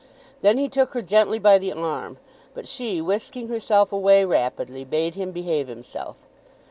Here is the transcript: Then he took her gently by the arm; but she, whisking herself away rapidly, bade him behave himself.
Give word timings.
Then 0.41 0.57
he 0.57 0.67
took 0.67 0.95
her 0.95 1.03
gently 1.03 1.37
by 1.37 1.59
the 1.59 1.71
arm; 1.73 2.17
but 2.55 2.67
she, 2.67 2.99
whisking 3.01 3.49
herself 3.49 3.93
away 3.93 4.25
rapidly, 4.25 4.83
bade 4.83 5.13
him 5.13 5.29
behave 5.31 5.67
himself. 5.67 6.15